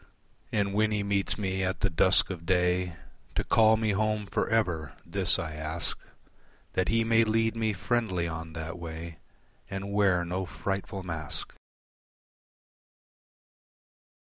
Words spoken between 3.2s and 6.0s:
To call me home for ever, this I ask